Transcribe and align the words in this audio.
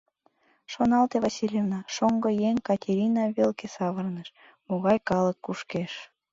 Шоналте, 0.71 1.17
Васильевна,— 1.25 1.79
шоҥго 1.95 2.29
еҥ 2.49 2.55
Катерина 2.67 3.23
велке 3.37 3.67
савырныш,— 3.75 4.27
могай 4.67 4.97
калык 5.09 5.37
кушкеш. 5.45 5.93